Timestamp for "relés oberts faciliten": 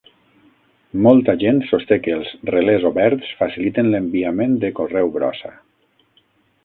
2.53-3.93